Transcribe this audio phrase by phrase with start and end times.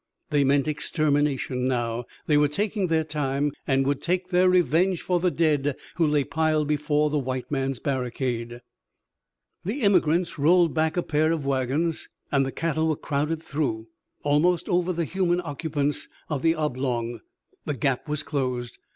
[0.31, 2.05] They meant extermination now.
[2.25, 6.23] They were taking their time and would take their revenge for the dead who lay
[6.23, 8.61] piled before the white man's barricade.
[9.63, 13.89] The emigrants rolled back a pair of wagons, and the cattle were crowded through,
[14.23, 17.19] almost over the human occupants of the oblong.
[17.65, 18.79] The gap was closed.